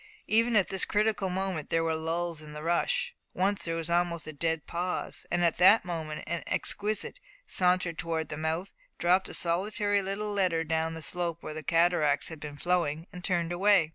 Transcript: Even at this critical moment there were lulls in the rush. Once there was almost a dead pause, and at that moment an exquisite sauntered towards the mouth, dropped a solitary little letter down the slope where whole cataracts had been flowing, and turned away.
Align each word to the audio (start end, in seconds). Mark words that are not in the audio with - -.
Even 0.27 0.55
at 0.55 0.69
this 0.69 0.83
critical 0.83 1.29
moment 1.29 1.69
there 1.69 1.83
were 1.83 1.95
lulls 1.95 2.41
in 2.41 2.53
the 2.53 2.63
rush. 2.63 3.13
Once 3.35 3.63
there 3.63 3.75
was 3.75 3.87
almost 3.91 4.25
a 4.25 4.33
dead 4.33 4.65
pause, 4.65 5.27
and 5.29 5.45
at 5.45 5.59
that 5.59 5.85
moment 5.85 6.23
an 6.25 6.41
exquisite 6.47 7.19
sauntered 7.45 7.99
towards 7.99 8.29
the 8.29 8.35
mouth, 8.35 8.73
dropped 8.97 9.29
a 9.29 9.33
solitary 9.35 10.01
little 10.01 10.33
letter 10.33 10.63
down 10.63 10.95
the 10.95 11.03
slope 11.03 11.37
where 11.43 11.53
whole 11.53 11.61
cataracts 11.61 12.29
had 12.29 12.39
been 12.39 12.57
flowing, 12.57 13.05
and 13.13 13.23
turned 13.23 13.51
away. 13.51 13.89